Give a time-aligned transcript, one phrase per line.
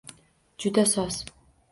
[0.63, 1.19] Juda soz.